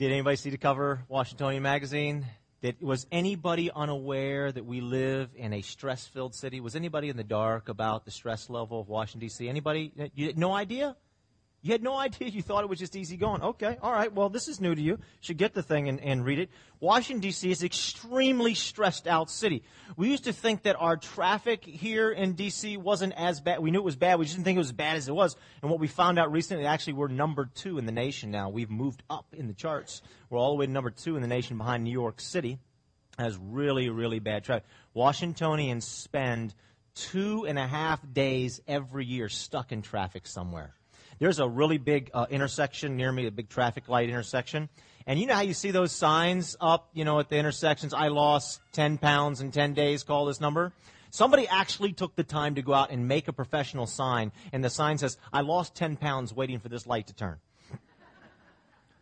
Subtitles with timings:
[0.00, 2.24] Did anybody see the cover, Washingtonian magazine?
[2.62, 6.58] Did, was anybody unaware that we live in a stress-filled city?
[6.60, 9.46] Was anybody in the dark about the stress level of Washington D.C.?
[9.46, 9.92] Anybody?
[10.14, 10.96] You had no idea?
[11.62, 12.28] You had no idea.
[12.28, 13.42] You thought it was just easy going.
[13.42, 14.12] Okay, all right.
[14.12, 14.98] Well, this is new to you.
[15.20, 16.50] Should get the thing and, and read it.
[16.80, 17.50] Washington D.C.
[17.50, 19.62] is an extremely stressed out city.
[19.96, 22.78] We used to think that our traffic here in D.C.
[22.78, 23.60] wasn't as bad.
[23.60, 24.18] We knew it was bad.
[24.18, 25.36] We just didn't think it was as bad as it was.
[25.60, 28.48] And what we found out recently, actually, we're number two in the nation now.
[28.48, 30.00] We've moved up in the charts.
[30.30, 32.58] We're all the way to number two in the nation behind New York City.
[33.18, 34.64] Has really, really bad traffic.
[34.94, 36.54] Washingtonians spend
[36.94, 40.74] two and a half days every year stuck in traffic somewhere.
[41.20, 44.70] There's a really big uh, intersection near me, a big traffic light intersection.
[45.06, 48.08] And you know how you see those signs up, you know, at the intersections, I
[48.08, 50.72] lost 10 pounds in 10 days, call this number?
[51.10, 54.70] Somebody actually took the time to go out and make a professional sign, and the
[54.70, 57.36] sign says, I lost 10 pounds waiting for this light to turn.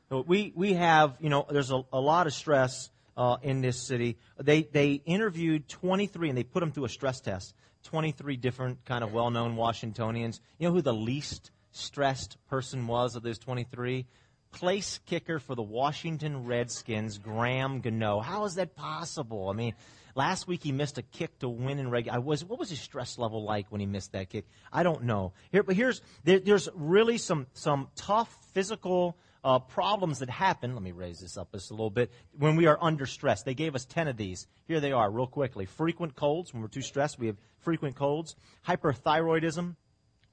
[0.09, 3.81] so we, we have, you know, there's a, a lot of stress uh, in this
[3.81, 4.17] city.
[4.41, 7.55] They, they interviewed 23, and they put them through a stress test.
[7.85, 10.41] 23 different kind of well-known Washingtonians.
[10.59, 14.07] You know who the least stressed person was of those 23?
[14.51, 18.21] Place kicker for the Washington Redskins, Graham Gano.
[18.21, 19.51] How is that possible?
[19.51, 19.75] I mean,
[20.15, 22.17] last week he missed a kick to win in regular.
[22.17, 24.47] I was what was his stress level like when he missed that kick?
[24.73, 25.33] I don't know.
[25.53, 30.75] Here, but here's there, there's really some some tough physical uh, problems that happen.
[30.75, 32.11] Let me raise this up just a little bit.
[32.37, 34.47] When we are under stress, they gave us 10 of these.
[34.67, 35.67] Here they are, real quickly.
[35.67, 36.53] Frequent colds.
[36.53, 38.37] When we're too stressed, we have frequent colds.
[38.67, 39.77] Hyperthyroidism,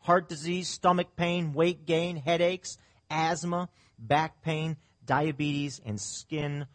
[0.06, 2.78] heart disease, stomach pain, weight gain, headaches,
[3.10, 3.68] asthma,
[3.98, 6.68] back pain, diabetes, and skin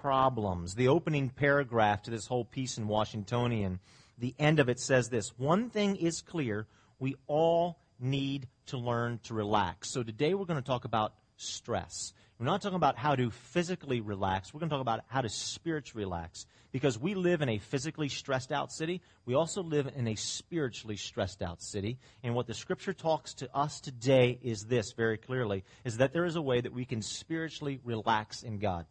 [0.00, 0.74] problems.
[0.74, 3.80] The opening paragraph to this whole piece in Washingtonian,
[4.16, 6.66] the end of it says this One thing is clear
[6.98, 9.90] we all need to learn to relax.
[9.90, 12.12] So today we're going to talk about stress.
[12.38, 14.54] We're not talking about how to physically relax.
[14.54, 16.46] We're going to talk about how to spiritually relax.
[16.70, 19.00] Because we live in a physically stressed out city.
[19.24, 21.98] We also live in a spiritually stressed out city.
[22.22, 26.26] And what the scripture talks to us today is this very clearly, is that there
[26.26, 28.86] is a way that we can spiritually relax in God.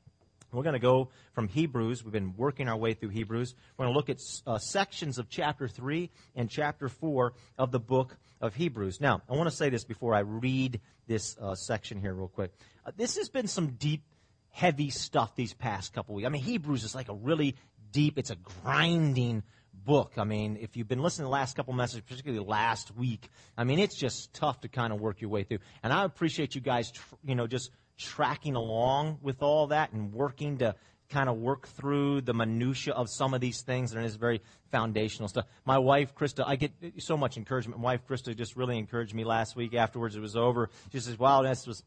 [0.52, 2.04] We're going to go from Hebrews.
[2.04, 3.54] We've been working our way through Hebrews.
[3.78, 7.80] We're going to look at uh, sections of chapter 3 and chapter 4 of the
[7.80, 9.02] book of Hebrews.
[9.02, 12.52] Now, I want to say this before I read this uh, section here, real quick.
[12.86, 14.04] Uh, this has been some deep,
[14.50, 16.26] heavy stuff these past couple weeks.
[16.26, 17.56] I mean, Hebrews is like a really
[17.92, 19.44] deep, it's a grinding
[19.74, 20.14] book.
[20.18, 23.64] I mean, if you've been listening to the last couple messages, particularly last week, I
[23.64, 25.60] mean, it's just tough to kind of work your way through.
[25.84, 30.14] And I appreciate you guys, tr- you know, just tracking along with all that and
[30.14, 30.76] working to
[31.10, 34.42] kind of work through the minutia of some of these things and it's very
[34.72, 35.46] foundational stuff.
[35.66, 37.80] My wife Krista, I get so much encouragement.
[37.82, 40.70] My wife Krista just really encouraged me last week afterwards it was over.
[40.92, 41.84] She says, "Wow, that was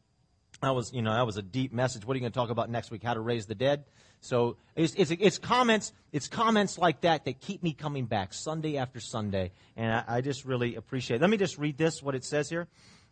[0.61, 2.05] that was you know that was a deep message.
[2.05, 3.03] What are you going to talk about next week?
[3.03, 3.85] How to raise the dead?"
[4.23, 8.77] So it's, it's, it's comments it's comments like that that keep me coming back Sunday
[8.77, 11.17] after Sunday, and I, I just really appreciate.
[11.17, 11.21] it.
[11.21, 12.67] Let me just read this what it says here.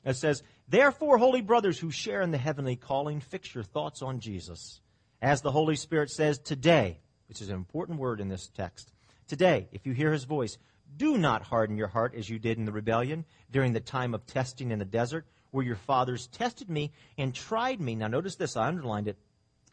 [0.05, 4.19] It says, Therefore, holy brothers who share in the heavenly calling, fix your thoughts on
[4.19, 4.79] Jesus.
[5.21, 8.93] As the Holy Spirit says, today, which is an important word in this text,
[9.27, 10.57] today, if you hear his voice,
[10.95, 14.25] do not harden your heart as you did in the rebellion during the time of
[14.25, 17.95] testing in the desert, where your fathers tested me and tried me.
[17.95, 19.17] Now, notice this, I underlined it.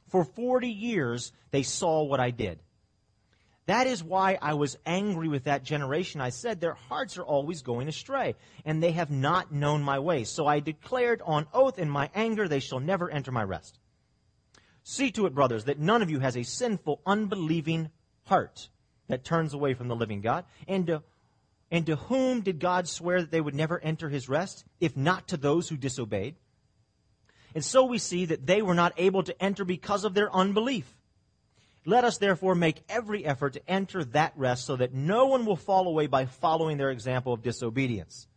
[0.09, 2.59] For 40 years, they saw what I did.
[3.67, 6.21] That is why I was angry with that generation.
[6.21, 10.29] I said, Their hearts are always going astray, and they have not known my ways.
[10.29, 13.79] So I declared on oath in my anger, They shall never enter my rest.
[14.89, 17.91] See to it, brothers, that none of you has a sinful, unbelieving
[18.27, 18.69] heart
[19.09, 20.45] that turns away from the living God.
[20.69, 21.03] And to,
[21.73, 25.27] and to whom did God swear that they would never enter his rest, if not
[25.27, 26.37] to those who disobeyed?
[27.53, 30.87] And so we see that they were not able to enter because of their unbelief.
[31.85, 35.57] Let us therefore make every effort to enter that rest so that no one will
[35.57, 38.29] fall away by following their example of disobedience.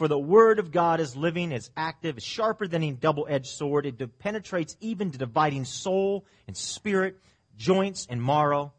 [0.00, 3.84] For the word of God is living, is active, is sharper than a double-edged sword.
[3.84, 7.18] It penetrates even to dividing soul and spirit,
[7.58, 8.72] joints and marrow.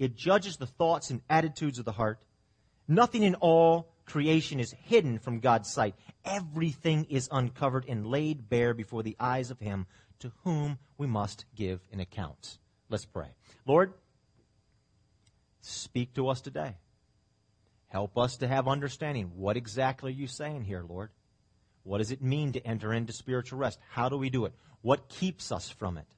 [0.00, 2.18] It judges the thoughts and attitudes of the heart.
[2.88, 5.94] Nothing in all creation is hidden from God's sight.
[6.24, 9.86] Everything is uncovered and laid bare before the eyes of Him
[10.18, 12.58] to whom we must give an account.
[12.90, 13.28] Let's pray.
[13.64, 13.92] Lord,
[15.60, 16.74] speak to us today.
[17.94, 19.30] Help us to have understanding.
[19.36, 21.10] What exactly are you saying here, Lord?
[21.84, 23.78] What does it mean to enter into spiritual rest?
[23.88, 24.52] How do we do it?
[24.82, 26.08] What keeps us from it?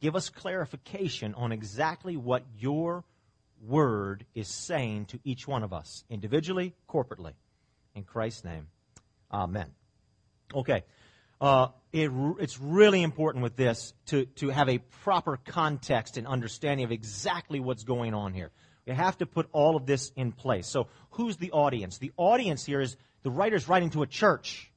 [0.00, 3.04] Give us clarification on exactly what your
[3.64, 7.34] word is saying to each one of us, individually, corporately.
[7.94, 8.66] In Christ's name,
[9.32, 9.70] amen.
[10.52, 10.82] Okay.
[11.40, 12.10] uh, it,
[12.40, 17.60] it's really important with this to, to have a proper context and understanding of exactly
[17.60, 18.50] what's going on here.
[18.86, 20.68] We have to put all of this in place.
[20.68, 21.98] So, who's the audience?
[21.98, 24.70] The audience here is the writer's writing to a church,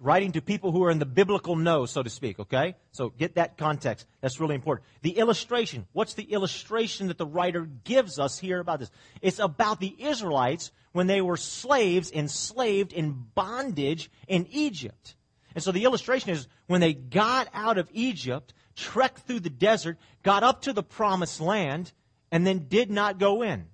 [0.00, 2.74] writing to people who are in the biblical know, so to speak, okay?
[2.90, 4.06] So, get that context.
[4.20, 4.86] That's really important.
[5.02, 5.86] The illustration.
[5.92, 8.90] What's the illustration that the writer gives us here about this?
[9.22, 15.14] It's about the Israelites when they were slaves, enslaved in bondage in Egypt.
[15.54, 19.96] And so the illustration is when they got out of Egypt, trekked through the desert,
[20.22, 21.92] got up to the promised land,
[22.30, 23.66] and then did not go in.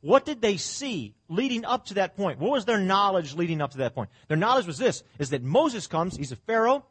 [0.00, 2.38] What did they see leading up to that point?
[2.38, 4.10] What was their knowledge leading up to that point?
[4.28, 6.84] Their knowledge was this, is that Moses comes, he's a Pharaoh.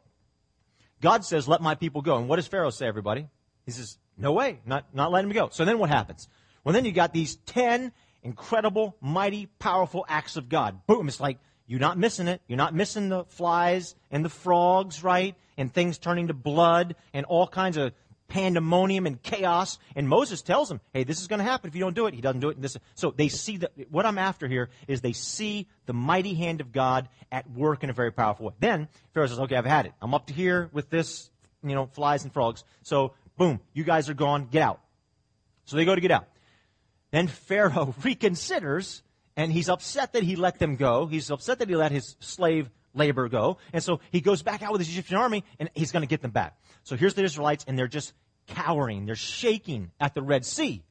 [1.00, 2.16] God says, let my people go.
[2.16, 3.28] And what does Pharaoh say, everybody?
[3.66, 5.48] He says, no way, not, not letting him go.
[5.52, 6.28] So then what happens?
[6.64, 7.92] Well, then you got these ten
[8.22, 10.86] incredible, mighty, powerful acts of God.
[10.86, 12.42] Boom, it's like, you're not missing it.
[12.46, 15.34] You're not missing the flies and the frogs, right?
[15.56, 17.92] And things turning to blood and all kinds of
[18.28, 19.78] pandemonium and chaos.
[19.94, 22.14] And Moses tells them, hey, this is going to happen if you don't do it.
[22.14, 22.60] He doesn't do it.
[22.60, 26.60] This, so they see that, what I'm after here is they see the mighty hand
[26.60, 28.54] of God at work in a very powerful way.
[28.60, 29.92] Then Pharaoh says, okay, I've had it.
[30.00, 31.30] I'm up to here with this,
[31.62, 32.64] you know, flies and frogs.
[32.82, 34.48] So boom, you guys are gone.
[34.50, 34.80] Get out.
[35.64, 36.28] So they go to get out.
[37.10, 39.02] Then Pharaoh reconsiders
[39.36, 41.06] and he's upset that he let them go.
[41.06, 43.58] He's upset that he let his slave labor go.
[43.72, 46.22] And so he goes back out with his Egyptian army and he's going to get
[46.22, 46.56] them back.
[46.82, 48.12] So here's the Israelites and they're just
[48.46, 49.06] cowering.
[49.06, 50.82] They're shaking at the Red Sea.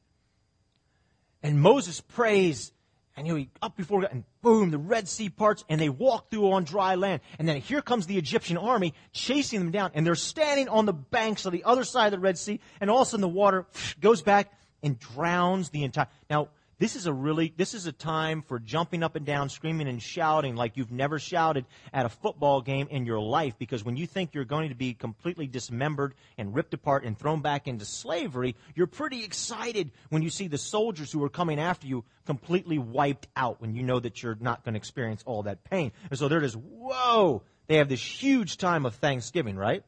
[1.42, 2.72] And Moses prays
[3.16, 6.30] and you know, up before God, and boom, the Red Sea parts, and they walk
[6.30, 7.20] through on dry land.
[7.38, 10.92] And then here comes the Egyptian army chasing them down, and they're standing on the
[10.92, 13.28] banks of the other side of the Red Sea, and all of a sudden the
[13.28, 13.66] water
[14.00, 14.52] goes back
[14.82, 16.08] and drowns the entire.
[16.28, 16.48] Now,
[16.78, 20.02] this is a really, this is a time for jumping up and down, screaming and
[20.02, 24.06] shouting like you've never shouted at a football game in your life because when you
[24.06, 28.56] think you're going to be completely dismembered and ripped apart and thrown back into slavery,
[28.74, 33.28] you're pretty excited when you see the soldiers who are coming after you completely wiped
[33.36, 35.92] out when you know that you're not going to experience all that pain.
[36.10, 39.84] And so they're just, whoa, they have this huge time of Thanksgiving, right?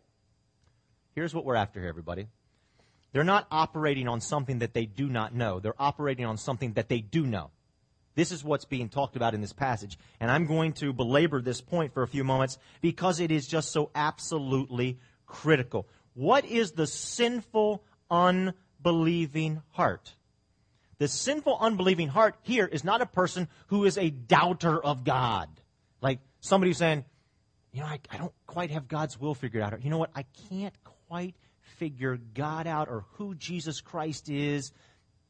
[1.14, 2.26] Here's what we're after here, everybody.
[3.12, 5.61] They're not operating on something that they do not know.
[5.61, 7.50] They're operating on something that they do know.
[8.14, 9.99] This is what's being talked about in this passage.
[10.20, 13.73] And I'm going to belabor this point for a few moments because it is just
[13.73, 15.87] so absolutely critical.
[16.14, 20.14] What is the sinful, unbelieving heart?
[20.99, 25.49] The sinful, unbelieving heart here is not a person who is a doubter of God.
[26.00, 27.05] Like somebody saying,
[27.73, 29.75] you know, I, I don't quite have God's will figured out.
[29.75, 30.11] Or, you know what?
[30.14, 30.75] I can't
[31.08, 31.35] quite
[31.76, 34.73] figure God out or who Jesus Christ is.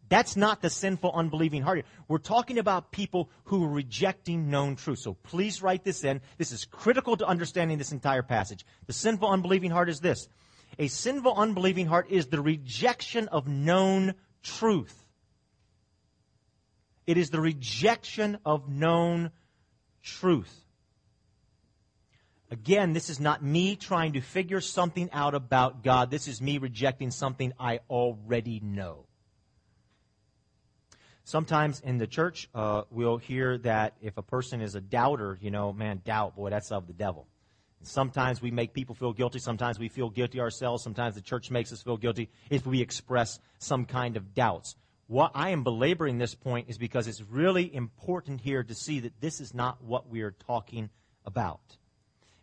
[0.09, 1.85] That's not the sinful, unbelieving heart.
[2.07, 5.01] We're talking about people who are rejecting known truth.
[5.01, 6.21] So please write this in.
[6.39, 8.65] This is critical to understanding this entire passage.
[8.87, 10.29] The sinful, unbelieving heart is this.
[10.79, 15.07] A sinful, unbelieving heart is the rejection of known truth.
[17.07, 19.31] It is the rejection of known
[20.03, 20.66] truth.
[22.51, 26.11] Again, this is not me trying to figure something out about God.
[26.11, 29.07] This is me rejecting something I already know.
[31.25, 35.51] Sometimes in the church, uh, we'll hear that if a person is a doubter, you
[35.51, 37.27] know, man, doubt, boy, that's of the devil.
[37.83, 39.41] Sometimes we make people feel guilty.
[39.41, 40.85] Sometimes we feel guilty ourselves.
[40.85, 44.77] Sometimes the church makes us feel guilty if we express some kind of doubts.
[45.09, 49.21] What I am belaboring this point is because it's really important here to see that
[49.21, 50.91] this is not what we are talking
[51.25, 51.77] about.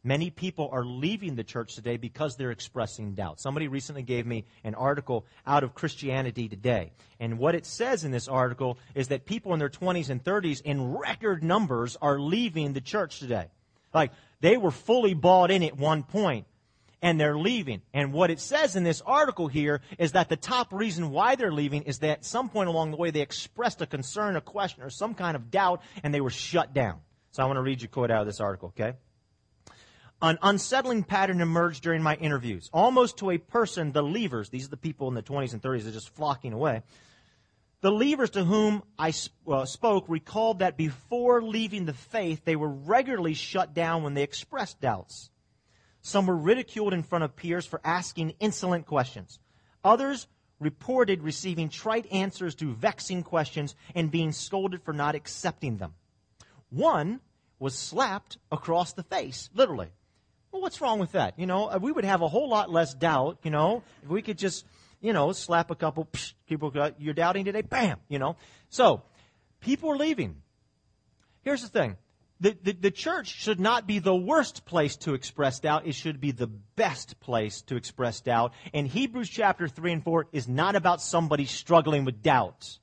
[0.05, 3.39] Many people are leaving the church today because they're expressing doubt.
[3.39, 6.91] Somebody recently gave me an article out of Christianity Today.
[7.21, 10.61] And what it says in this article is that people in their 20s and 30s
[10.61, 13.47] in record numbers are leaving the church today.
[13.93, 16.47] Like, they were fully bought in at one point
[17.01, 17.81] and they're leaving.
[17.93, 21.51] And what it says in this article here is that the top reason why they're
[21.51, 24.83] leaving is that at some point along the way they expressed a concern, a question,
[24.83, 26.99] or some kind of doubt, and they were shut down.
[27.31, 28.97] So I want to read you a quote out of this article, okay?
[30.23, 32.69] An unsettling pattern emerged during my interviews.
[32.71, 35.83] Almost to a person, the leavers, these are the people in the 20s and 30s
[35.83, 36.81] that are just flocking away.
[37.81, 39.11] The leavers to whom I
[39.45, 44.23] uh, spoke recalled that before leaving the faith, they were regularly shut down when they
[44.23, 45.29] expressed doubts.
[45.99, 49.39] Some were ridiculed in front of peers for asking insolent questions.
[49.83, 50.27] Others
[50.57, 55.95] reported receiving trite answers to vexing questions and being scolded for not accepting them.
[56.69, 57.19] One
[57.59, 59.89] was slapped across the face, literally.
[60.53, 61.39] Well, what's wrong with that?
[61.39, 64.21] You know, uh, we would have a whole lot less doubt, you know, if we
[64.21, 64.65] could just,
[65.01, 68.37] you know, slap a couple psh, people, you're doubting today, bam, you know.
[68.69, 69.01] So,
[69.61, 70.43] people are leaving.
[71.41, 71.97] Here's the thing.
[72.39, 75.87] the, the, the church should not be the worst place to express doubt.
[75.87, 78.53] It should be the best place to express doubt.
[78.75, 82.79] And Hebrews chapter 3 and 4 is not about somebody struggling with doubts.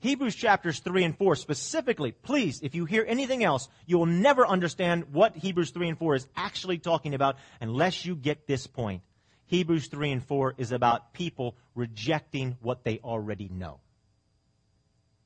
[0.00, 4.46] Hebrews chapters 3 and 4 specifically, please, if you hear anything else, you will never
[4.46, 9.02] understand what Hebrews 3 and 4 is actually talking about unless you get this point.
[9.46, 13.80] Hebrews 3 and 4 is about people rejecting what they already know.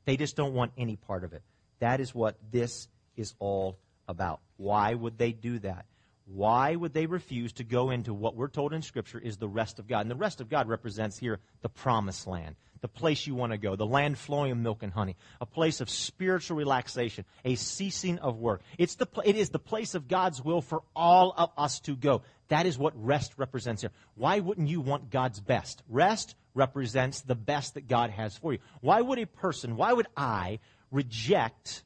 [0.07, 1.43] They just don't want any part of it.
[1.81, 4.41] That is what this is all about.
[4.57, 5.85] Why would they do that?
[6.27, 9.79] Why would they refuse to go into what we're told in Scripture is the rest
[9.79, 10.01] of God?
[10.01, 13.59] And the rest of God represents here the promised land the place you want to
[13.59, 18.19] go, the land flowing with milk and honey, a place of spiritual relaxation, a ceasing
[18.19, 18.61] of work.
[18.77, 22.23] It's the, it is the place of God's will for all of us to go.
[22.49, 23.93] That is what rest represents here.
[24.17, 25.83] Why wouldn't you want God's best?
[25.89, 28.59] Rest represents the best that God has for you.
[28.81, 30.59] Why would a person, why would I
[30.91, 31.85] reject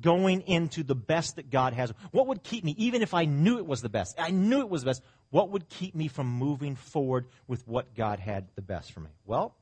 [0.00, 1.92] going into the best that God has?
[2.10, 4.16] What would keep me, even if I knew it was the best?
[4.18, 5.02] I knew it was the best.
[5.30, 9.10] What would keep me from moving forward with what God had the best for me?
[9.26, 9.54] Well,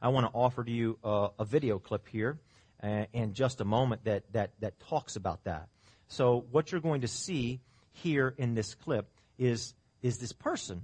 [0.00, 2.38] I want to offer to you a, a video clip here
[2.82, 5.68] uh, in just a moment that, that, that talks about that.
[6.08, 7.60] So, what you're going to see
[7.92, 10.82] here in this clip is, is this person.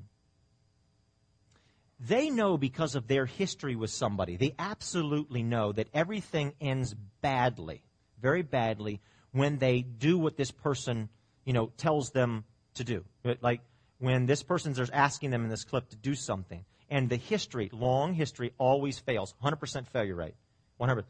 [1.99, 7.83] They know because of their history with somebody, they absolutely know that everything ends badly,
[8.21, 9.01] very badly,
[9.33, 11.09] when they do what this person,
[11.45, 12.45] you know, tells them
[12.75, 13.05] to do.
[13.41, 13.61] Like
[13.99, 18.15] when this person's asking them in this clip to do something and the history, long
[18.15, 19.35] history, always fails.
[19.43, 20.35] 100% failure rate.
[20.77, 21.05] 100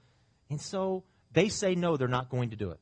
[0.50, 2.80] And so they say no, they're not going to do it.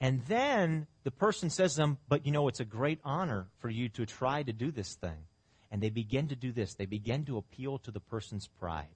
[0.00, 3.70] And then the person says to them, But you know, it's a great honor for
[3.70, 5.26] you to try to do this thing.
[5.70, 6.74] And they begin to do this.
[6.74, 8.86] They begin to appeal to the person's pride.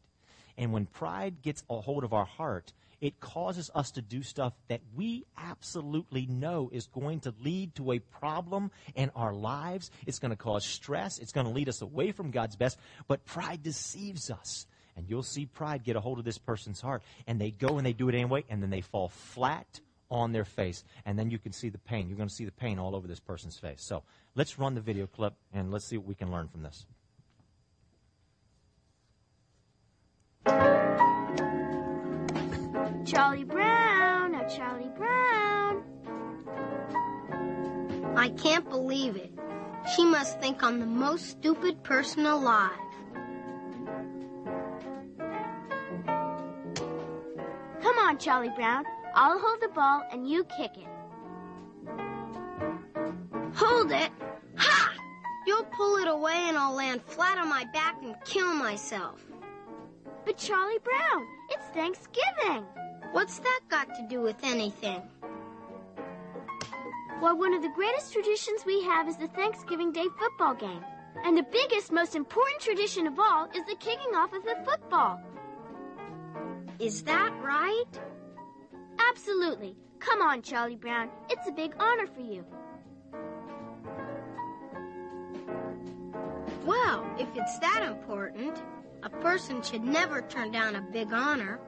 [0.59, 4.53] And when pride gets a hold of our heart, it causes us to do stuff
[4.67, 9.93] that we absolutely know is going to lead to a problem in our lives.
[10.05, 11.21] It's going to cause stress.
[11.21, 12.77] It's going to lead us away from God's best.
[13.07, 14.67] But pride deceives us.
[14.97, 17.05] And you'll see pride get a hold of this person's heart.
[17.29, 20.45] And they go and they do it anyway, and then they fall flat on their
[20.45, 20.83] face.
[21.07, 22.09] And then you can see the pain.
[22.09, 23.81] You're going to see the pain all over this person's face.
[23.81, 24.03] So
[24.35, 26.85] let's run the video clip and let's see what we can learn from this.
[33.11, 35.83] Charlie Brown, oh Charlie Brown.
[38.15, 39.33] I can't believe it.
[39.97, 42.71] She must think I'm the most stupid person alive.
[47.81, 48.85] Come on, Charlie Brown.
[49.15, 50.87] I'll hold the ball and you kick it.
[53.55, 54.11] Hold it?
[54.57, 54.93] Ha!
[55.47, 59.25] You'll pull it away and I'll land flat on my back and kill myself.
[60.27, 62.67] But Charlie Brown, it's Thanksgiving.
[63.13, 65.03] What's that got to do with anything?
[67.21, 70.85] Well, one of the greatest traditions we have is the Thanksgiving Day football game.
[71.25, 75.21] And the biggest, most important tradition of all is the kicking off of the football.
[76.79, 78.01] Is that right?
[79.11, 79.75] Absolutely.
[79.99, 81.11] Come on, Charlie Brown.
[81.29, 82.45] It's a big honor for you.
[86.65, 88.63] Well, if it's that important,
[89.03, 91.59] a person should never turn down a big honor.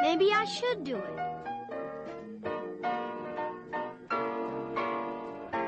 [0.00, 1.18] Maybe I should do it.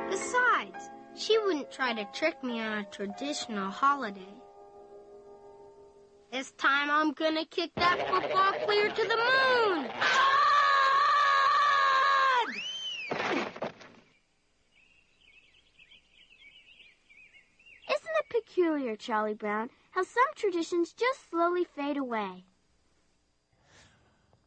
[0.08, 4.34] Besides, she wouldn't try to trick me on a traditional holiday.
[6.32, 9.90] This time I'm gonna kick that football clear to the moon!
[17.90, 22.44] Isn't it peculiar, Charlie Brown, how some traditions just slowly fade away?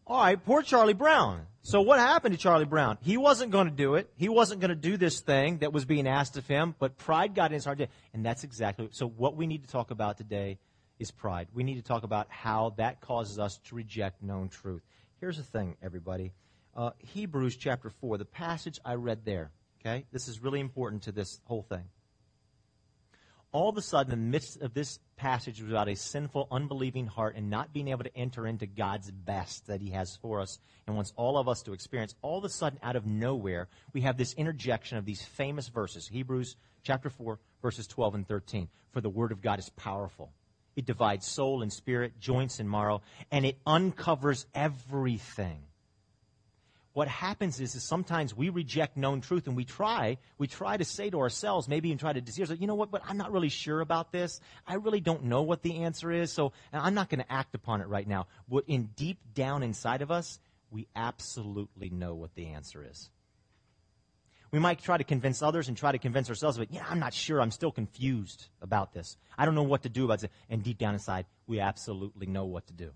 [0.06, 1.48] All right, poor Charlie Brown.
[1.62, 2.98] So what happened to Charlie Brown?
[3.02, 4.12] He wasn't going to do it.
[4.18, 7.36] He wasn't going to do this thing that was being asked of him, but pride
[7.36, 7.80] got in his heart.
[8.14, 10.60] And that's exactly so what we need to talk about today
[11.00, 11.48] is pride.
[11.54, 14.82] We need to talk about how that causes us to reject known truth.
[15.22, 16.34] Here's the thing, everybody.
[16.76, 20.04] Uh, Hebrews chapter 4, the passage I read there, okay?
[20.12, 21.86] This is really important to this whole thing
[23.54, 27.38] all of a sudden, in the midst of this passage about a sinful, unbelieving heart
[27.38, 30.98] and not being able to enter into God's best that He has for us and
[30.98, 34.18] wants all of us to experience, all of a sudden, out of nowhere, we have
[34.18, 38.68] this interjection of these famous verses Hebrews chapter 4, verses 12 and 13.
[38.92, 40.34] For the Word of God is powerful.
[40.76, 43.02] It divides soul and spirit, joints and marrow,
[43.32, 45.62] and it uncovers everything
[46.94, 50.86] what happens is, is sometimes we reject known truth and we try, we try to
[50.86, 53.32] say to ourselves, maybe even try to deceive ourselves, you know what, but I'm not
[53.32, 54.40] really sure about this.
[54.68, 57.82] I really don't know what the answer is, so I'm not going to act upon
[57.82, 58.28] it right now.
[58.48, 63.10] But in deep down inside of us, we absolutely know what the answer is.
[64.52, 67.16] We might try to convince others and try to convince ourselves, but yeah, I'm not
[67.16, 67.42] sure.
[67.42, 69.18] I'm still confused about this.
[69.36, 70.30] I don't know what to do about this.
[70.48, 72.92] And deep down inside, we absolutely know what to do.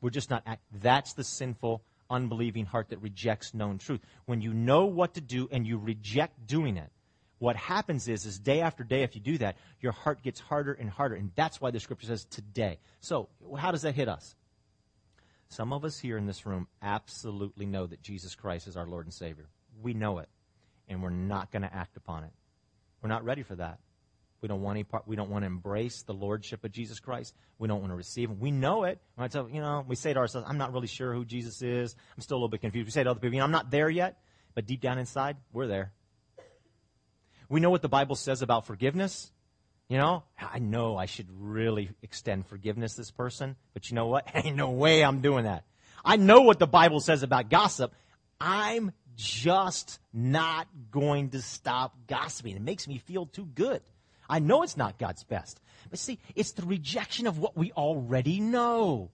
[0.00, 0.42] We're just not.
[0.46, 4.00] Acting that's the sinful, unbelieving heart that rejects known truth.
[4.26, 6.90] When you know what to do and you reject doing it,
[7.38, 10.72] what happens is, is day after day, if you do that, your heart gets harder
[10.72, 11.14] and harder.
[11.14, 12.78] And that's why the scripture says today.
[13.00, 14.34] So, how does that hit us?
[15.48, 19.06] Some of us here in this room absolutely know that Jesus Christ is our Lord
[19.06, 19.46] and Savior.
[19.82, 20.28] We know it
[20.88, 22.30] and we're not going to act upon it.
[23.02, 23.78] We're not ready for that.
[24.40, 27.34] We don't want any part, we don't want to embrace the lordship of Jesus Christ.
[27.58, 28.38] We don't want to receive him.
[28.38, 29.00] We know it.
[29.14, 31.96] When you know, we say to ourselves, I'm not really sure who Jesus is.
[32.16, 32.86] I'm still a little bit confused.
[32.86, 34.18] We say to other people, you know, I'm not there yet.
[34.54, 35.92] But deep down inside, we're there.
[37.48, 39.30] We know what the Bible says about forgiveness.
[39.88, 44.06] You know, I know I should really extend forgiveness to this person, but you know
[44.06, 44.28] what?
[44.34, 45.64] Ain't no way I'm doing that.
[46.04, 47.92] I know what the Bible says about gossip.
[48.40, 52.56] I'm just not going to stop gossiping.
[52.56, 53.82] It makes me feel too good.
[54.28, 55.60] I know it's not God's best.
[55.90, 59.10] But see, it's the rejection of what we already know.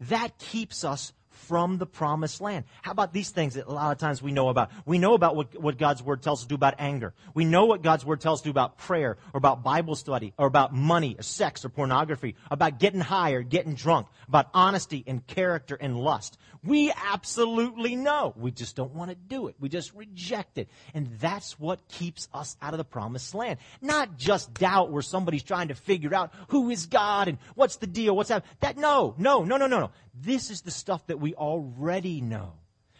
[0.00, 2.64] That keeps us from the promised land.
[2.82, 4.70] How about these things that a lot of times we know about?
[4.86, 7.12] We know about what, what God's word tells us to do about anger.
[7.34, 10.32] We know what God's word tells us to do about prayer or about Bible study
[10.38, 15.04] or about money or sex or pornography, about getting high or getting drunk, about honesty
[15.06, 16.38] and character and lust.
[16.64, 18.32] We absolutely know.
[18.36, 19.56] We just don't want to do it.
[19.60, 20.68] We just reject it.
[20.94, 23.58] And that's what keeps us out of the promised land.
[23.82, 27.86] Not just doubt where somebody's trying to figure out who is God and what's the
[27.86, 28.44] deal, what's that.
[28.60, 29.90] That, no, no, no, no, no, no.
[30.14, 32.54] This is the stuff that we already know.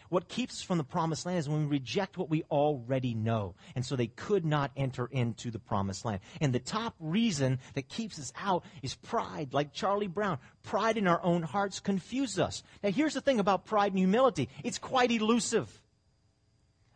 [0.09, 3.55] What keeps us from the promised land is when we reject what we already know.
[3.75, 6.19] And so they could not enter into the promised land.
[6.41, 10.37] And the top reason that keeps us out is pride, like Charlie Brown.
[10.63, 12.63] Pride in our own hearts confuses us.
[12.83, 15.81] Now, here's the thing about pride and humility it's quite elusive.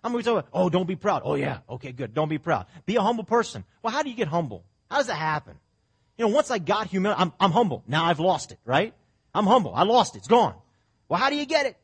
[0.04, 1.24] I'm going to talk about, oh, don't be proud.
[1.26, 1.60] Oh, yeah.
[1.70, 2.14] Okay, good.
[2.14, 2.68] Don't be proud.
[2.86, 3.66] Be a humble person.
[3.84, 4.64] Well, how do you get humble?
[4.90, 5.56] How does that happen?
[6.18, 7.84] You know, once I got humility, I'm, I'm humble.
[7.88, 8.94] Now I've lost it, right?
[9.34, 9.74] I'm humble.
[9.76, 10.20] I lost it.
[10.20, 10.56] It's gone.
[11.08, 11.78] Well, how do you get it?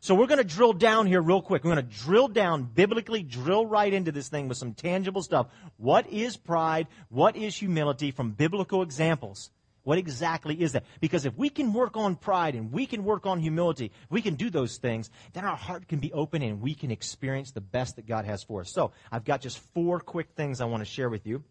[0.00, 1.64] So we're going to drill down here real quick.
[1.64, 5.48] We're going to drill down, biblically drill right into this thing with some tangible stuff.
[5.76, 6.86] What is pride?
[7.08, 9.50] What is humility from biblical examples?
[9.82, 10.84] What exactly is that?
[11.00, 14.34] Because if we can work on pride and we can work on humility, we can
[14.34, 17.96] do those things, then our heart can be open and we can experience the best
[17.96, 18.70] that God has for us.
[18.70, 21.42] So I've got just four quick things I want to share with you.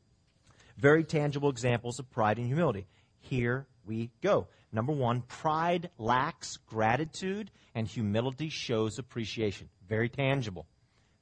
[0.78, 2.86] Very tangible examples of pride and humility.
[3.20, 4.48] Here we go.
[4.72, 9.70] Number one, pride lacks gratitude and humility shows appreciation.
[9.88, 10.68] Very tangible.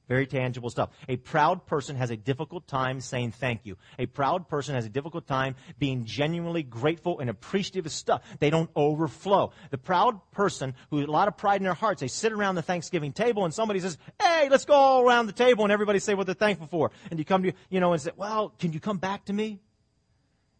[0.08, 0.90] Very tangible stuff.
[1.08, 3.76] A proud person has a difficult time saying thank you.
[3.98, 8.22] A proud person has a difficult time being genuinely grateful and appreciative of stuff.
[8.38, 9.52] They don't overflow.
[9.70, 12.54] The proud person who has a lot of pride in their hearts, they sit around
[12.54, 15.98] the Thanksgiving table and somebody says, hey, let's go all around the table and everybody
[15.98, 16.92] say what they're thankful for.
[17.10, 19.58] And you come to, you know, and say, well, can you come back to me?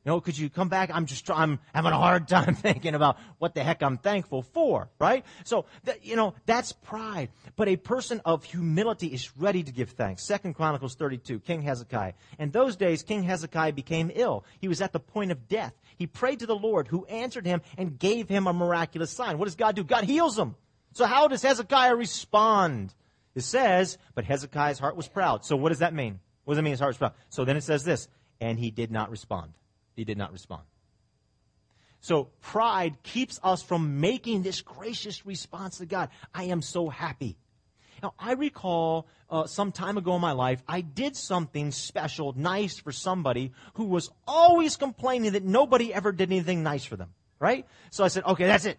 [0.07, 0.91] You know, could you come back?
[0.95, 4.89] I'm just, I'm having a hard time thinking about what the heck I'm thankful for,
[5.01, 5.25] right?
[5.43, 7.31] So, that, you know, that's pride.
[7.57, 10.23] But a person of humility is ready to give thanks.
[10.23, 12.13] Second Chronicles 32, King Hezekiah.
[12.39, 14.45] In those days, King Hezekiah became ill.
[14.61, 15.75] He was at the point of death.
[15.97, 19.39] He prayed to the Lord who answered him and gave him a miraculous sign.
[19.39, 19.83] What does God do?
[19.83, 20.55] God heals him.
[20.93, 22.95] So how does Hezekiah respond?
[23.35, 25.45] It says, but Hezekiah's heart was proud.
[25.45, 26.21] So what does that mean?
[26.45, 27.15] What does that mean his heart was proud?
[27.29, 28.07] So then it says this,
[28.41, 29.53] and he did not respond.
[29.97, 30.63] He did not respond.
[32.01, 36.11] So pride keeps us from making this gracious response to God.
[36.33, 37.37] I am so happy.
[38.03, 42.79] Now, I recall uh, some time ago in my life, I did something special, nice
[42.79, 47.67] for somebody who was always complaining that nobody ever did anything nice for them, right?
[47.91, 48.79] So I said, okay, that's it.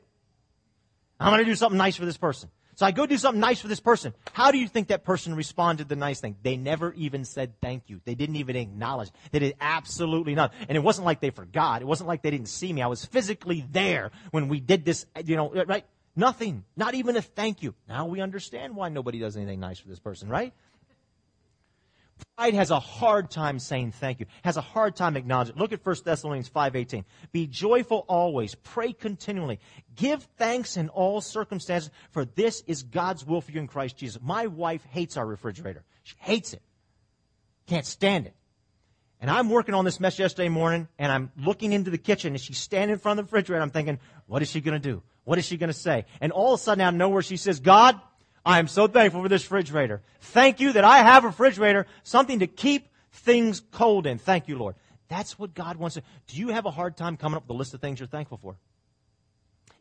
[1.20, 2.50] I'm going to do something nice for this person.
[2.78, 4.14] So I go do something nice for this person.
[4.34, 6.36] How do you think that person responded to the nice thing?
[6.44, 8.02] They never even said thank you.
[8.06, 9.10] They didn't even acknowledge.
[9.32, 10.60] They did absolutely nothing.
[10.70, 11.82] And it wasn't like they forgot.
[11.82, 12.84] It wasn't like they didn't see me.
[12.84, 15.88] I was physically there when we did this, you know, right?
[16.16, 16.66] Nothing.
[16.76, 17.74] Not even a thank you.
[17.90, 20.54] Now we understand why nobody does anything nice for this person, right?
[22.38, 25.60] Pride has a hard time saying thank you, has a hard time acknowledging it.
[25.60, 27.04] Look at 1 Thessalonians 5.18.
[27.32, 28.56] Be joyful always.
[28.56, 29.60] Pray continually.
[29.96, 34.22] Give thanks in all circumstances, for this is God's will for you in Christ Jesus.
[34.22, 35.84] My wife hates our refrigerator.
[36.04, 36.62] She hates it.
[37.66, 38.36] Can't stand it.
[39.20, 42.42] And I'm working on this mess yesterday morning, and I'm looking into the kitchen, and
[42.42, 43.64] she's standing in front of the refrigerator.
[43.64, 45.02] I'm thinking, what is she going to do?
[45.24, 46.06] What is she going to say?
[46.22, 48.00] And all of a sudden, out of nowhere, she says, God,
[48.48, 50.02] I am so thankful for this refrigerator.
[50.22, 54.20] Thank you that I have a refrigerator, something to keep things cold in.
[54.20, 54.76] Thank you, Lord.
[55.10, 56.04] That's what God wants to.
[56.28, 58.38] Do you have a hard time coming up with a list of things you're thankful
[58.38, 58.56] for?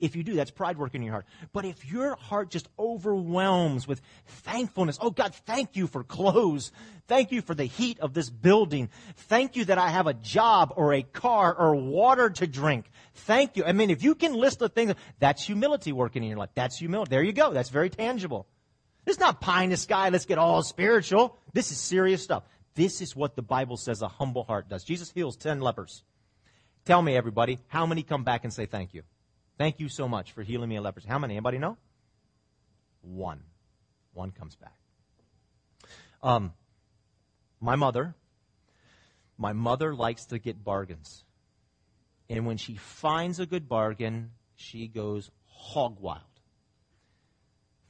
[0.00, 1.26] If you do, that's pride working in your heart.
[1.52, 6.72] But if your heart just overwhelms with thankfulness, oh God, thank you for clothes.
[7.06, 8.90] Thank you for the heat of this building.
[9.14, 12.90] Thank you that I have a job or a car or water to drink.
[13.14, 13.64] Thank you.
[13.64, 16.50] I mean, if you can list the things, that's humility working in your life.
[16.54, 17.10] That's humility.
[17.10, 17.52] There you go.
[17.52, 18.46] That's very tangible.
[19.06, 20.08] Is not pie in the sky.
[20.08, 21.38] Let's get all spiritual.
[21.52, 22.42] This is serious stuff.
[22.74, 24.84] This is what the Bible says a humble heart does.
[24.84, 26.02] Jesus heals 10 lepers.
[26.84, 29.02] Tell me, everybody, how many come back and say thank you?
[29.58, 31.08] Thank you so much for healing me of leprosy.
[31.08, 31.34] How many?
[31.34, 31.78] Anybody know?
[33.00, 33.40] One.
[34.12, 34.78] One comes back.
[36.22, 36.52] Um,
[37.60, 38.14] my mother,
[39.38, 41.24] my mother likes to get bargains.
[42.28, 46.22] And when she finds a good bargain, she goes hog wild.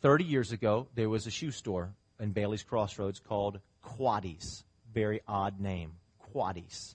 [0.06, 4.62] 30 years ago, there was a shoe store in Bailey's Crossroads called Quaddies.
[4.94, 5.94] Very odd name.
[6.32, 6.94] Quaddies.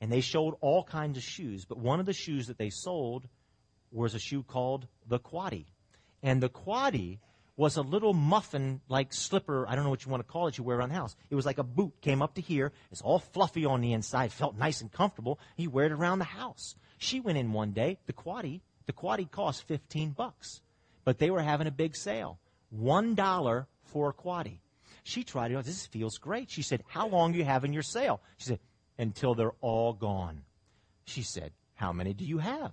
[0.00, 3.26] And they showed all kinds of shoes, but one of the shoes that they sold
[3.90, 5.66] was a shoe called the Quaddie.
[6.22, 7.18] And the Quaddie
[7.56, 10.56] was a little muffin like slipper, I don't know what you want to call it,
[10.56, 11.16] you wear around the house.
[11.28, 14.30] It was like a boot, came up to here, it's all fluffy on the inside,
[14.30, 15.40] felt nice and comfortable.
[15.56, 16.76] You wear it around the house.
[16.98, 20.60] She went in one day, the Quaddie, the Quaddie cost 15 bucks.
[21.06, 22.38] But they were having a big sale.
[22.68, 24.58] One dollar for a Quaddie.
[25.04, 25.64] She tried it.
[25.64, 26.50] This feels great.
[26.50, 28.20] She said, How long are you having your sale?
[28.38, 28.58] She said,
[28.98, 30.42] Until they're all gone.
[31.04, 32.72] She said, How many do you have?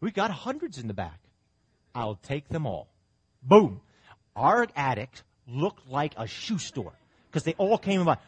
[0.00, 1.18] We got hundreds in the back.
[1.96, 2.86] I'll take them all.
[3.42, 3.80] Boom.
[4.36, 5.10] Our attic
[5.48, 6.92] looked like a shoe store
[7.28, 8.18] because they all came by.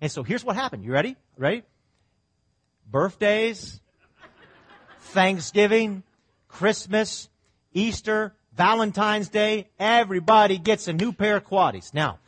[0.00, 0.82] And so here's what happened.
[0.82, 1.14] You ready?
[1.38, 1.62] Ready?
[2.90, 3.80] Birthdays,
[5.12, 6.02] Thanksgiving,
[6.52, 7.30] Christmas,
[7.72, 11.94] Easter, Valentine's Day, everybody gets a new pair of quaddies.
[11.94, 12.18] Now,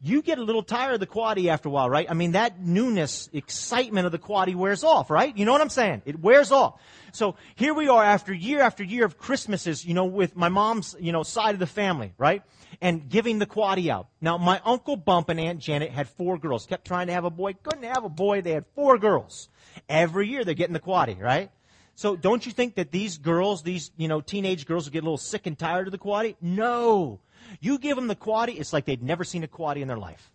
[0.00, 2.06] you get a little tired of the quaddie after a while, right?
[2.10, 5.36] I mean, that newness, excitement of the quaddie wears off, right?
[5.36, 6.02] You know what I'm saying?
[6.06, 6.80] It wears off.
[7.12, 10.96] So here we are after year after year of Christmases, you know, with my mom's,
[10.98, 12.42] you know, side of the family, right?
[12.80, 14.08] And giving the quaddie out.
[14.20, 17.30] Now, my Uncle Bump and Aunt Janet had four girls, kept trying to have a
[17.30, 19.48] boy, couldn't have a boy, they had four girls.
[19.88, 21.50] Every year they're getting the quaddie, right?
[21.98, 25.06] So don't you think that these girls, these, you know, teenage girls will get a
[25.06, 26.36] little sick and tired of the quaddie?
[26.40, 27.18] No.
[27.58, 30.30] You give them the quaddie, it's like they'd never seen a quaddie in their life.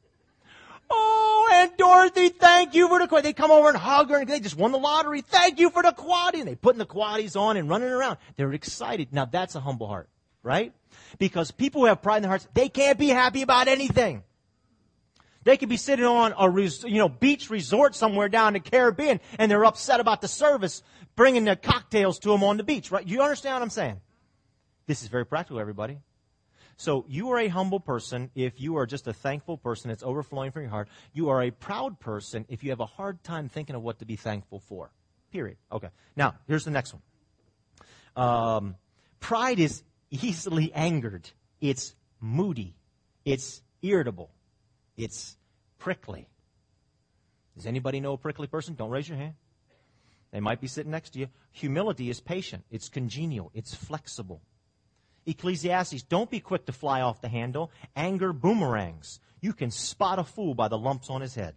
[0.90, 3.24] Oh, Aunt Dorothy, thank you for the quaddie.
[3.24, 5.22] They come over and hug her and they just won the lottery.
[5.22, 6.40] Thank you for the quaddie.
[6.40, 8.18] And they putting the quaddies on and running around.
[8.36, 9.14] They're excited.
[9.14, 10.10] Now that's a humble heart,
[10.44, 10.74] right?
[11.18, 14.24] Because people who have pride in their hearts, they can't be happy about anything.
[15.46, 19.20] They could be sitting on a you know beach resort somewhere down in the Caribbean,
[19.38, 20.84] and they're upset about the service
[21.16, 22.92] bringing the cocktails to them on the beach.
[22.92, 23.08] Right?
[23.08, 24.02] You understand what I'm saying?
[24.86, 26.00] This is very practical, everybody.
[26.76, 30.52] So you are a humble person if you are just a thankful person It's overflowing
[30.52, 30.90] from your heart.
[31.14, 34.06] You are a proud person if you have a hard time thinking of what to
[34.06, 34.92] be thankful for.
[35.32, 35.58] Period.
[35.72, 35.90] Okay.
[36.16, 37.02] Now, here's the next one.
[38.16, 38.76] Um,
[39.20, 41.30] pride is easily angered.
[41.62, 42.76] It's moody.
[43.26, 44.32] It's irritable.
[44.98, 45.38] It's
[45.80, 46.28] prickly.
[47.56, 48.76] Does anybody know a prickly person?
[48.76, 49.34] Don't raise your hand.
[50.34, 51.28] They might be sitting next to you.
[51.52, 52.66] Humility is patient.
[52.72, 53.52] It's congenial.
[53.54, 54.42] It's flexible.
[55.28, 57.72] Ecclesiastes, don't be quick to fly off the handle.
[57.96, 59.20] Anger boomerangs.
[59.42, 61.56] You can spot a fool by the lumps on his head.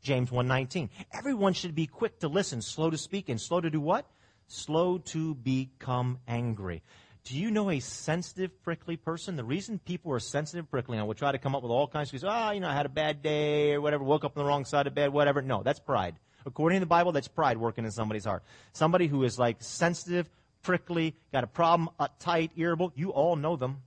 [0.00, 0.88] James 1:19.
[1.12, 4.10] Everyone should be quick to listen, slow to speak, and slow to do what?
[4.46, 6.82] Slow to become angry.
[7.24, 9.36] Do you know a sensitive, prickly person?
[9.36, 12.08] The reason people are sensitive, prickly, and will try to come up with all kinds
[12.08, 12.28] of excuses.
[12.32, 14.64] Oh, you know, I had a bad day or whatever, woke up on the wrong
[14.64, 15.42] side of bed, whatever.
[15.42, 16.14] No, that's pride.
[16.46, 18.44] According to the Bible, that's pride working in somebody's heart.
[18.72, 20.30] Somebody who is like sensitive,
[20.62, 22.92] prickly, got a problem, uh, uptight, irritable.
[22.94, 23.82] You all know them,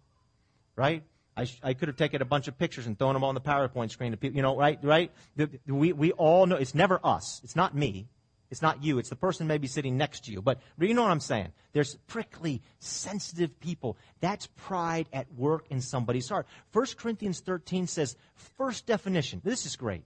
[0.75, 1.03] right?
[1.37, 3.41] I, sh- I, could have taken a bunch of pictures and thrown them on the
[3.41, 4.77] PowerPoint screen to people, you know, right?
[4.83, 5.11] Right?
[5.37, 7.39] The, the, we, we all know, it's never us.
[7.45, 8.07] It's not me.
[8.51, 8.97] It's not you.
[8.97, 10.41] It's the person maybe sitting next to you.
[10.41, 11.53] But you know what I'm saying?
[11.71, 13.97] There's prickly, sensitive people.
[14.19, 16.47] That's pride at work in somebody's heart.
[16.73, 18.17] 1 Corinthians 13 says,
[18.57, 19.41] first definition.
[19.43, 20.03] This is great.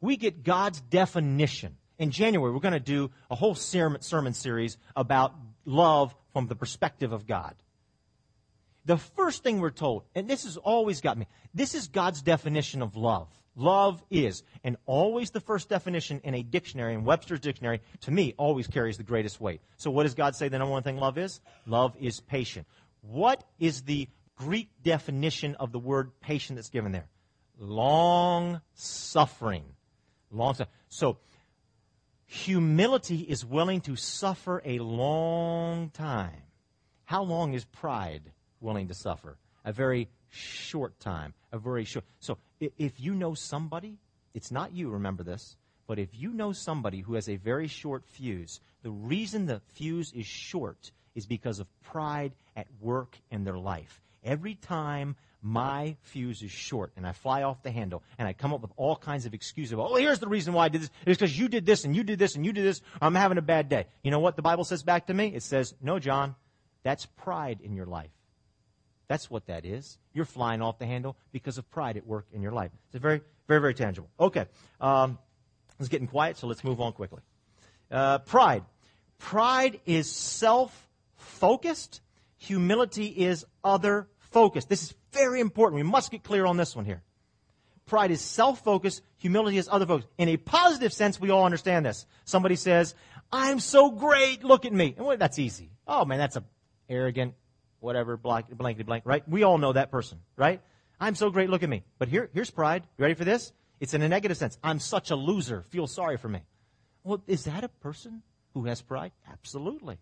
[0.00, 5.34] We get God's definition in January, we're going to do a whole sermon series about
[5.64, 7.54] love from the perspective of God.
[8.84, 12.82] The first thing we're told, and this has always got me, this is God's definition
[12.82, 13.28] of love.
[13.54, 18.34] Love is, and always the first definition in a dictionary, in Webster's dictionary, to me,
[18.36, 19.60] always carries the greatest weight.
[19.76, 21.40] So what does God say the number one thing love is?
[21.66, 22.66] Love is patient.
[23.02, 27.06] What is the Greek definition of the word patient that's given there?
[27.62, 29.64] Long suffering.
[30.30, 30.74] Long suffering.
[30.88, 31.18] So
[32.32, 36.42] Humility is willing to suffer a long time.
[37.04, 38.22] How long is pride
[38.58, 39.36] willing to suffer?
[39.66, 41.34] A very short time.
[41.52, 42.06] A very short.
[42.20, 43.98] So if you know somebody,
[44.32, 48.02] it's not you, remember this, But if you know somebody who has a very short
[48.06, 53.58] fuse, the reason the fuse is short is because of pride at work in their
[53.58, 54.00] life.
[54.24, 58.54] Every time my fuse is short and I fly off the handle and I come
[58.54, 60.90] up with all kinds of excuses oh, here's the reason why I did this.
[61.04, 62.80] It's because you did this and you did this and you did this.
[63.00, 63.86] I'm having a bad day.
[64.02, 65.34] You know what the Bible says back to me?
[65.34, 66.36] It says, no, John,
[66.84, 68.10] that's pride in your life.
[69.08, 69.98] That's what that is.
[70.14, 72.70] You're flying off the handle because of pride at work in your life.
[72.92, 74.08] It's very, very, very tangible.
[74.18, 74.46] Okay.
[74.80, 75.18] Um,
[75.80, 77.20] it's getting quiet, so let's move on quickly.
[77.90, 78.64] Uh, pride.
[79.18, 82.00] Pride is self focused.
[82.38, 84.68] Humility is other focused.
[84.68, 85.76] This is very important.
[85.76, 87.02] We must get clear on this one here.
[87.86, 90.08] Pride is self focused, humility is other focused.
[90.18, 92.06] In a positive sense, we all understand this.
[92.24, 92.94] Somebody says,
[93.32, 94.94] I'm so great, look at me.
[94.96, 95.70] And well, that's easy.
[95.86, 96.44] Oh man, that's a
[96.88, 97.34] arrogant,
[97.80, 99.26] whatever, blank, blankety blank, right?
[99.28, 100.60] We all know that person, right?
[101.00, 101.82] I'm so great, look at me.
[101.98, 102.84] But here, here's pride.
[102.96, 103.52] You ready for this?
[103.80, 104.56] It's in a negative sense.
[104.62, 105.64] I'm such a loser.
[105.70, 106.40] Feel sorry for me.
[107.02, 108.22] Well, is that a person
[108.54, 109.10] who has pride?
[109.30, 109.98] Absolutely.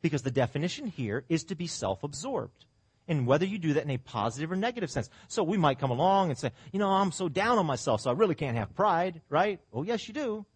[0.00, 2.64] Because the definition here is to be self absorbed.
[3.08, 5.10] And whether you do that in a positive or negative sense.
[5.28, 8.10] So we might come along and say, you know, I'm so down on myself, so
[8.10, 9.60] I really can't have pride, right?
[9.72, 10.46] Oh, yes, you do.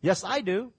[0.00, 0.72] Yes, I do.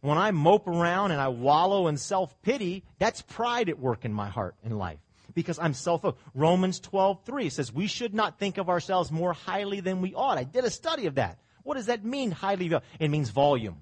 [0.00, 4.12] When I mope around and I wallow in self pity, that's pride at work in
[4.12, 4.98] my heart and life
[5.34, 6.04] because I'm self.
[6.34, 10.38] Romans 12:3 says we should not think of ourselves more highly than we ought.
[10.38, 11.38] I did a study of that.
[11.62, 12.72] What does that mean highly?
[12.98, 13.80] It means volume.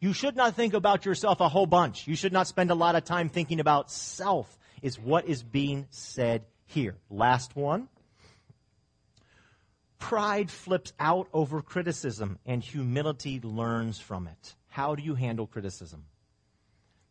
[0.00, 2.08] You should not think about yourself a whole bunch.
[2.08, 5.86] You should not spend a lot of time thinking about self is what is being
[5.90, 6.96] said here.
[7.08, 7.88] Last one.
[9.98, 14.56] Pride flips out over criticism and humility learns from it.
[14.68, 16.04] How do you handle criticism?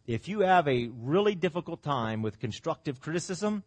[0.08, 3.64] if you have a really difficult time with constructive criticism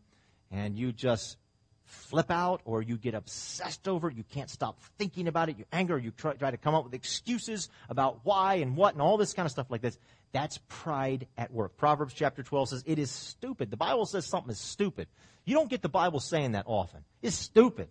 [0.51, 1.37] and you just
[1.85, 5.65] flip out or you get obsessed over it, you can't stop thinking about it, you
[5.73, 9.17] anger, you try, try to come up with excuses about why and what and all
[9.17, 9.99] this kind of stuff like this,
[10.35, 11.77] that's pride at work.
[11.77, 13.71] Proverbs chapter 12 says it is stupid.
[13.71, 15.07] The Bible says something is stupid.
[15.45, 17.05] You don't get the Bible saying that often.
[17.23, 17.89] It's stupid.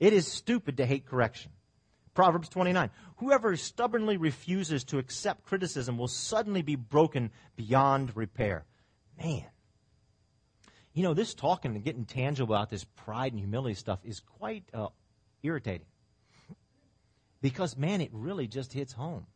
[0.00, 1.52] It is stupid to hate correction.
[2.14, 2.90] Proverbs 29.
[3.18, 8.64] Whoever stubbornly refuses to accept criticism will suddenly be broken beyond repair.
[9.16, 9.44] Man.
[10.94, 14.64] You know, this talking and getting tangible about this pride and humility stuff is quite
[14.74, 14.88] uh,
[15.44, 15.86] irritating.
[17.40, 19.26] Because, man, it really just hits home.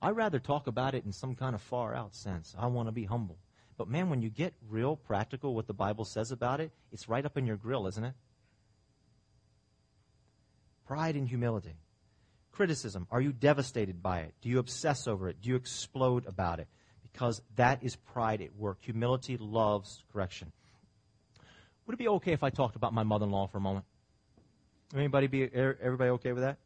[0.00, 2.54] I'd rather talk about it in some kind of far out sense.
[2.58, 3.36] I want to be humble.
[3.76, 7.24] But, man, when you get real practical, what the Bible says about it, it's right
[7.24, 8.14] up in your grill, isn't it?
[10.86, 11.74] Pride and humility.
[12.52, 13.06] Criticism.
[13.10, 14.34] Are you devastated by it?
[14.40, 15.40] Do you obsess over it?
[15.40, 16.68] Do you explode about it?
[17.02, 18.78] Because that is pride at work.
[18.82, 20.52] Humility loves correction.
[21.86, 23.84] Would it be okay if I talked about my mother-in-law for a moment?
[24.94, 26.58] Anybody be er, everybody okay with that?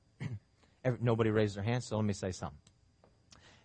[1.01, 2.62] nobody raised their hand, so let me say something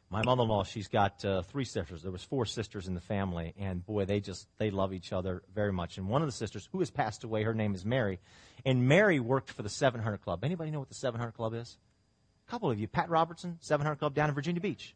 [0.10, 2.02] my mother-in-law she's got uh, three sisters.
[2.02, 5.44] There was four sisters in the family and boy they just they love each other
[5.54, 5.98] very much.
[5.98, 8.20] And one of the sisters who has passed away her name is mary.
[8.66, 10.44] And mary worked for the 700 club.
[10.44, 11.78] Anybody know what the 700 club is?
[12.48, 12.88] A couple of you.
[12.88, 14.96] Pat robertson 700 club down in virginia beach.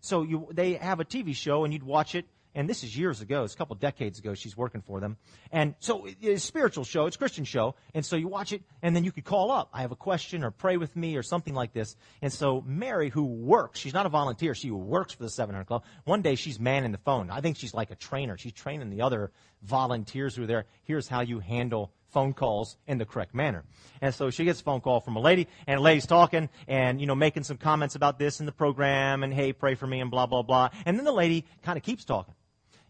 [0.00, 2.26] So you, they have a tv show and you'd watch it
[2.58, 5.16] and this is years ago, it's a couple decades ago, she's working for them.
[5.52, 8.62] And so it's a spiritual show, it's a Christian show, and so you watch it,
[8.82, 9.68] and then you could call up.
[9.72, 11.94] I have a question, or pray with me, or something like this.
[12.20, 15.84] And so Mary, who works, she's not a volunteer, she works for the 700 Club.
[16.02, 17.30] One day she's manning the phone.
[17.30, 18.36] I think she's like a trainer.
[18.36, 19.30] She's training the other
[19.62, 20.66] volunteers who are there.
[20.82, 23.64] Here's how you handle phone calls in the correct manner.
[24.00, 27.00] And so she gets a phone call from a lady, and a lady's talking and,
[27.00, 30.00] you know, making some comments about this in the program, and hey, pray for me,
[30.00, 30.70] and blah, blah, blah.
[30.86, 32.34] And then the lady kind of keeps talking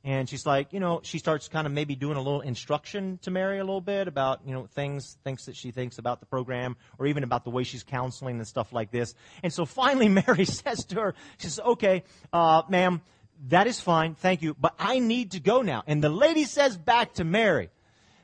[0.08, 3.30] and she's like, you know, she starts kind of maybe doing a little instruction to
[3.30, 6.78] Mary a little bit about, you know, things, things that she thinks about the program
[6.98, 9.14] or even about the way she's counseling and stuff like this.
[9.42, 13.02] And so finally Mary says to her, she says, okay, uh, ma'am,
[13.48, 14.14] that is fine.
[14.14, 14.56] Thank you.
[14.58, 15.82] But I need to go now.
[15.86, 17.68] And the lady says back to Mary,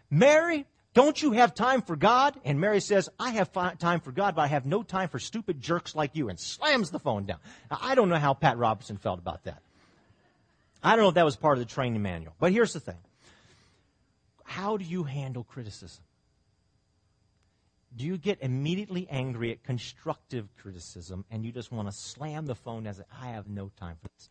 [0.09, 2.35] Mary, don't you have time for God?
[2.47, 5.19] And Mary says, I have fi- time for God, but I have no time for
[5.19, 7.41] stupid jerks like you, and slams the phone down.
[7.71, 9.61] Now, I don't know how Pat Robertson felt about that.
[10.85, 12.35] I don't know if that was part of the training manual.
[12.39, 12.99] But here's the thing
[14.45, 16.05] How do you handle criticism?
[17.97, 22.55] Do you get immediately angry at constructive criticism and you just want to slam the
[22.55, 24.29] phone as I have no time for this?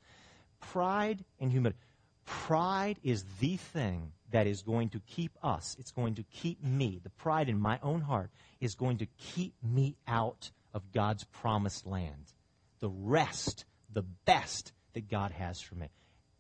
[0.59, 1.79] Pride and humility.
[2.25, 6.99] Pride is the thing that is going to keep us, it's going to keep me,
[7.03, 11.85] the pride in my own heart is going to keep me out of God's promised
[11.85, 12.33] land.
[12.79, 15.89] The rest, the best that God has for me.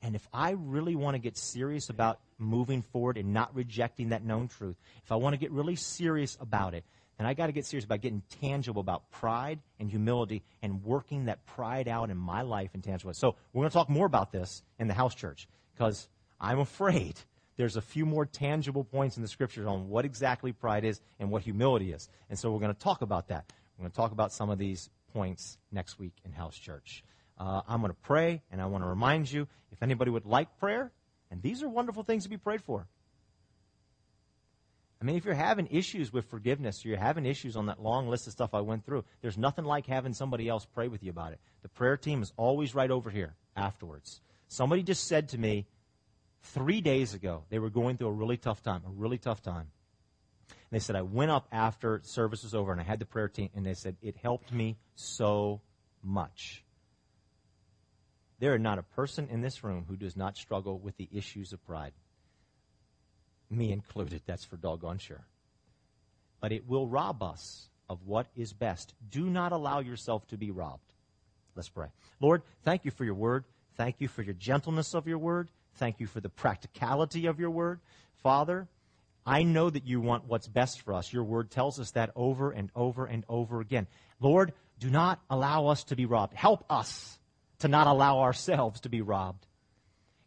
[0.03, 4.23] And if I really want to get serious about moving forward and not rejecting that
[4.23, 6.83] known truth, if I want to get really serious about it,
[7.17, 11.25] then I got to get serious about getting tangible about pride and humility and working
[11.25, 13.17] that pride out in my life in tangible ways.
[13.17, 17.15] So we're going to talk more about this in the house church because I'm afraid
[17.55, 21.31] there's a few more tangible points in the scriptures on what exactly pride is and
[21.31, 22.09] what humility is.
[22.29, 23.53] And so we're going to talk about that.
[23.77, 27.03] We're going to talk about some of these points next week in house church.
[27.37, 30.59] Uh, I'm going to pray, and I want to remind you if anybody would like
[30.59, 30.91] prayer,
[31.31, 32.87] and these are wonderful things to be prayed for.
[35.01, 38.07] I mean, if you're having issues with forgiveness, or you're having issues on that long
[38.07, 41.09] list of stuff I went through, there's nothing like having somebody else pray with you
[41.09, 41.41] about it.
[41.61, 44.21] The prayer team is always right over here afterwards.
[44.47, 45.65] Somebody just said to me
[46.41, 49.67] three days ago, they were going through a really tough time, a really tough time.
[50.49, 53.27] And they said, I went up after service was over and I had the prayer
[53.27, 55.59] team, and they said, it helped me so
[56.01, 56.63] much.
[58.43, 61.53] There are not a person in this room who does not struggle with the issues
[61.53, 61.93] of pride.
[63.49, 65.25] Me included, that's for doggone sure.
[66.41, 68.95] But it will rob us of what is best.
[69.09, 70.91] Do not allow yourself to be robbed.
[71.55, 71.87] Let's pray.
[72.19, 73.45] Lord, thank you for your word.
[73.77, 75.47] Thank you for your gentleness of your word.
[75.75, 77.79] Thank you for the practicality of your word.
[78.23, 78.67] Father,
[79.25, 81.13] I know that you want what's best for us.
[81.13, 83.87] Your word tells us that over and over and over again.
[84.19, 86.33] Lord, do not allow us to be robbed.
[86.33, 87.19] Help us
[87.59, 89.45] to not allow ourselves to be robbed.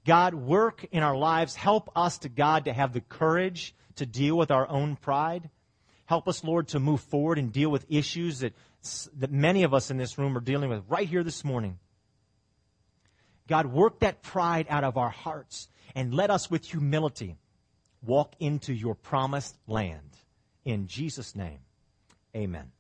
[0.05, 1.55] God, work in our lives.
[1.55, 5.51] Help us to God to have the courage to deal with our own pride.
[6.07, 8.55] Help us, Lord, to move forward and deal with issues that,
[9.19, 11.79] that many of us in this room are dealing with right here this morning.
[13.49, 17.37] God, work that pride out of our hearts and let us with humility
[18.03, 20.17] walk into your promised land.
[20.65, 21.59] In Jesus' name,
[22.35, 22.71] amen.